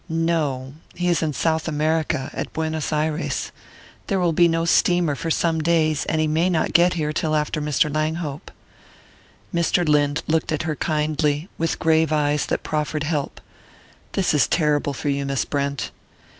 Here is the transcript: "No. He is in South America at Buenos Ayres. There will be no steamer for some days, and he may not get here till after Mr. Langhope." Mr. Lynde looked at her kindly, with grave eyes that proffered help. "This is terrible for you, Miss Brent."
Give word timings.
"No. 0.09 0.73
He 0.95 1.09
is 1.09 1.21
in 1.21 1.31
South 1.33 1.67
America 1.67 2.31
at 2.33 2.51
Buenos 2.53 2.91
Ayres. 2.91 3.51
There 4.07 4.19
will 4.19 4.33
be 4.33 4.47
no 4.47 4.65
steamer 4.65 5.13
for 5.13 5.29
some 5.29 5.61
days, 5.61 6.05
and 6.07 6.19
he 6.19 6.25
may 6.25 6.49
not 6.49 6.73
get 6.73 6.93
here 6.93 7.13
till 7.13 7.35
after 7.35 7.61
Mr. 7.61 7.87
Langhope." 7.87 8.49
Mr. 9.53 9.87
Lynde 9.87 10.23
looked 10.25 10.51
at 10.51 10.63
her 10.63 10.75
kindly, 10.75 11.49
with 11.59 11.77
grave 11.77 12.11
eyes 12.11 12.47
that 12.47 12.63
proffered 12.63 13.03
help. 13.03 13.39
"This 14.13 14.33
is 14.33 14.47
terrible 14.47 14.93
for 14.93 15.09
you, 15.09 15.23
Miss 15.23 15.45
Brent." 15.45 15.91